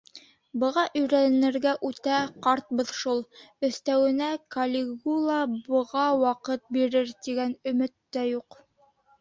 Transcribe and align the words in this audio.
Быға 0.61 0.83
өйрәнергә 0.99 1.73
үтә 1.89 2.15
ҡартбыҙ 2.47 2.93
шул, 3.01 3.21
Өҫтәүенә, 3.69 4.31
Калигула 4.57 5.37
быға 5.53 6.07
ваҡыт 6.25 6.67
бирер, 6.79 7.15
тигән 7.29 7.57
өмөт 7.75 7.97
тә 8.19 8.29
юҡ. 8.33 8.63